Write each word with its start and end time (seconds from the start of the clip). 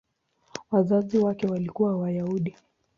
Wazazi 0.71 1.17
wake 1.17 1.47
walikuwa 1.47 1.97
Wayahudi. 1.97 2.55